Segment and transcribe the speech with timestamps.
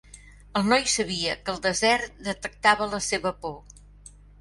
[0.59, 3.59] El noi sabia que el desert detectava la seva por.